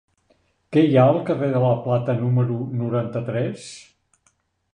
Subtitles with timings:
[0.75, 3.69] Què hi ha al carrer de la Plata número noranta-tres?